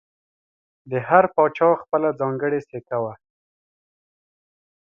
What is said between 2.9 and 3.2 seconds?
وه